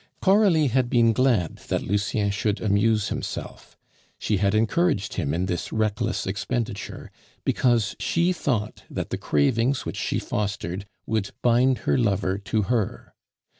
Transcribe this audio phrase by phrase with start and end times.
[0.19, 3.77] Coralie had been glad that Lucien should amuse himself;
[4.17, 7.11] she had encouraged him in this reckless expenditure,
[7.45, 13.13] because she thought that the cravings which she fostered would bind her lover to her.